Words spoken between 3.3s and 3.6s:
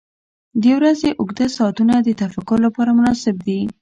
دي.